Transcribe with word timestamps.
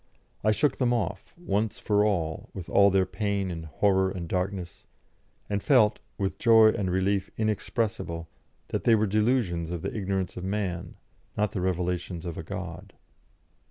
I 0.43 0.51
shook 0.51 0.77
them 0.77 0.91
off, 0.95 1.31
once 1.37 1.77
for 1.77 2.03
all, 2.03 2.49
with 2.55 2.67
all 2.69 2.89
their 2.89 3.05
pain 3.05 3.51
and 3.51 3.67
horror 3.67 4.09
and 4.09 4.27
darkness, 4.27 4.83
and 5.47 5.61
felt, 5.61 5.99
with 6.17 6.39
joy 6.39 6.69
and 6.69 6.89
relief 6.89 7.29
inexpressible, 7.37 8.27
that 8.69 8.83
they 8.83 8.95
were 8.95 9.05
delusions 9.05 9.69
of 9.69 9.83
the 9.83 9.95
ignorance 9.95 10.35
of 10.37 10.43
man, 10.43 10.95
not 11.37 11.51
the 11.51 11.61
revelations 11.61 12.25
of 12.25 12.35
a 12.35 12.41
God. 12.41 12.93